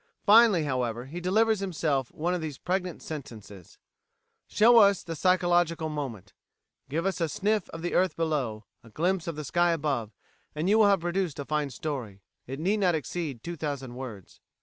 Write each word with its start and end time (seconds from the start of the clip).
Finally, 0.25 0.63
however, 0.63 1.05
he 1.05 1.19
delivers 1.21 1.59
himself 1.59 2.11
of 2.15 2.41
these 2.41 2.57
pregnant 2.57 3.03
sentences: 3.03 3.77
"Show 4.47 4.79
us 4.79 5.03
the 5.03 5.15
psychological 5.15 5.89
moment; 5.89 6.33
give 6.89 7.05
us 7.05 7.21
a 7.21 7.29
sniff 7.29 7.69
of 7.69 7.83
the 7.83 7.93
earth 7.93 8.15
below; 8.15 8.65
a 8.83 8.89
glimpse 8.89 9.27
of 9.27 9.35
the 9.35 9.45
sky 9.45 9.73
above; 9.73 10.09
and 10.55 10.67
you 10.67 10.79
will 10.79 10.87
have 10.87 11.01
produced 11.01 11.37
a 11.37 11.45
fine 11.45 11.69
story. 11.69 12.23
It 12.47 12.59
need 12.59 12.77
not 12.77 12.95
exceed 12.95 13.43
two 13.43 13.55
thousand 13.55 13.93
words." 13.93 14.39